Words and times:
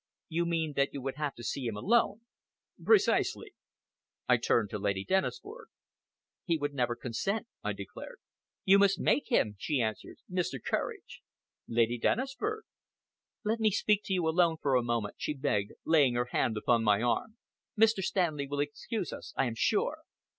"You 0.29 0.47
mean 0.47 0.73
that 0.77 0.95
you 0.95 1.01
would 1.03 1.17
have 1.17 1.35
to 1.35 1.43
see 1.43 1.67
him 1.67 1.77
alone?" 1.77 2.21
"Precisely!" 2.83 3.53
I 4.27 4.37
turned 4.37 4.71
to 4.71 4.79
Lady 4.79 5.05
Dennisford. 5.05 5.67
"He 6.43 6.57
would 6.57 6.73
never 6.73 6.95
consent!" 6.95 7.45
I 7.63 7.73
declared. 7.73 8.17
"You 8.65 8.79
must 8.79 8.99
make 8.99 9.31
him," 9.31 9.57
she 9.59 9.79
answered. 9.79 10.17
"Mr. 10.27 10.55
Courage!" 10.59 11.21
"Lady 11.67 11.99
Dennisford!" 11.99 12.63
"Let 13.45 13.59
me 13.59 13.69
speak 13.69 14.01
to 14.05 14.13
you 14.15 14.27
alone 14.27 14.57
for 14.59 14.73
a 14.75 14.81
moment," 14.81 15.17
she 15.19 15.35
begged, 15.35 15.73
laying 15.85 16.15
her 16.15 16.29
hand 16.31 16.57
upon 16.57 16.83
my 16.83 17.03
arm. 17.03 17.37
"Mr. 17.79 18.01
Stanley 18.01 18.47
will 18.47 18.59
excuse 18.59 19.13
us, 19.13 19.35
I 19.37 19.45
am 19.45 19.53
sure." 19.53 19.99